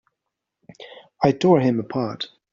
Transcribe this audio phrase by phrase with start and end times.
[1.21, 2.25] I tore him apart!